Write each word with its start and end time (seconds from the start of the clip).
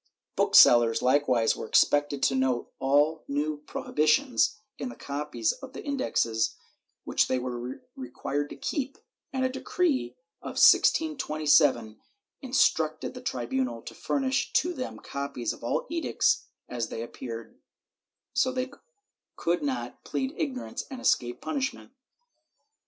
^ 0.33 0.35
Book 0.35 0.55
sellers 0.55 1.03
likewise 1.03 1.55
were 1.55 1.67
expected 1.67 2.23
to 2.23 2.33
note 2.33 2.71
all 2.79 3.23
new 3.27 3.57
prohibitions 3.67 4.57
in 4.79 4.89
the 4.89 4.95
copies 4.95 5.51
of 5.51 5.73
the 5.73 5.85
Indexes 5.85 6.55
which 7.03 7.27
they 7.27 7.37
were 7.37 7.77
required 7.95 8.49
to 8.49 8.55
keep, 8.55 8.97
and 9.31 9.45
a 9.45 9.49
decree 9.49 10.15
of 10.41 10.57
1627 10.57 11.99
instructed 12.41 13.13
the 13.13 13.21
tribunal 13.21 13.83
to 13.83 13.93
furnish 13.93 14.51
to 14.53 14.73
them 14.73 14.97
copies 14.97 15.53
of 15.53 15.63
all 15.63 15.85
edicts 15.87 16.47
as 16.67 16.89
they 16.89 17.03
appeared, 17.03 17.59
so 18.33 18.51
that 18.51 18.71
they 18.71 18.77
could 19.35 19.61
not 19.61 20.03
plead 20.03 20.33
ignorance 20.35 20.83
and 20.89 20.99
escape 20.99 21.41
punishment. 21.41 21.91